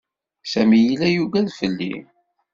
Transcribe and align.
Sami 0.51 0.79
yella 0.85 1.07
yuggad 1.15 1.47
fell-i. 1.59 1.93